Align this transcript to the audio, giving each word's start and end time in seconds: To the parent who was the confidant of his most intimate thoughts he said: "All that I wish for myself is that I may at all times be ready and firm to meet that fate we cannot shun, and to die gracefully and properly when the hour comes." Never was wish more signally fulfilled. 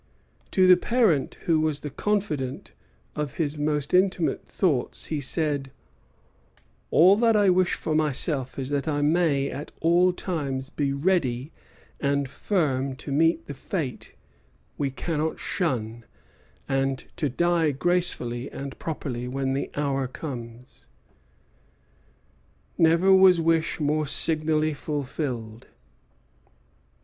To 0.49 0.65
the 0.65 0.77
parent 0.77 1.35
who 1.45 1.59
was 1.59 1.81
the 1.81 1.91
confidant 1.91 2.71
of 3.15 3.35
his 3.35 3.59
most 3.59 3.93
intimate 3.93 4.47
thoughts 4.47 5.05
he 5.13 5.21
said: 5.21 5.69
"All 6.89 7.15
that 7.17 7.35
I 7.35 7.51
wish 7.51 7.75
for 7.75 7.93
myself 7.93 8.57
is 8.57 8.69
that 8.69 8.87
I 8.87 9.03
may 9.03 9.51
at 9.51 9.71
all 9.79 10.11
times 10.11 10.71
be 10.71 10.91
ready 10.91 11.51
and 11.99 12.27
firm 12.27 12.95
to 12.95 13.11
meet 13.11 13.45
that 13.45 13.53
fate 13.53 14.15
we 14.75 14.89
cannot 14.89 15.39
shun, 15.39 16.03
and 16.67 17.05
to 17.17 17.29
die 17.29 17.69
gracefully 17.69 18.51
and 18.51 18.79
properly 18.79 19.27
when 19.27 19.53
the 19.53 19.69
hour 19.75 20.07
comes." 20.07 20.87
Never 22.75 23.13
was 23.13 23.39
wish 23.39 23.79
more 23.79 24.07
signally 24.07 24.73
fulfilled. 24.73 25.67